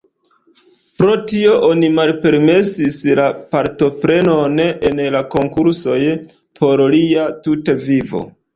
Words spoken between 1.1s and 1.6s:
tio